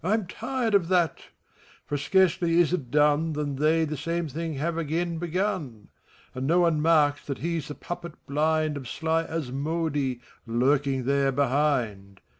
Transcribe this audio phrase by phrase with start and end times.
[0.03, 1.19] I'm tired of that:
[1.85, 5.89] for scarcely is it done Than they the same thing have again beg^n;
[6.33, 12.19] And no one marks that he's the puppet blind Of sly Asmodi, lurking there behind.